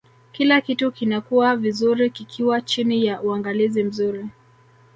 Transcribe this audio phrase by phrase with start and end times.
[0.31, 4.27] kila kitu kinakuwa vizuri kikiwa chini ya uangalizi mzuri